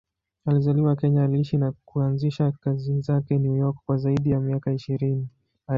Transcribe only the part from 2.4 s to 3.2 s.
kazi